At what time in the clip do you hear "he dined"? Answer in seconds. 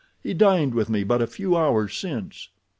0.23-0.73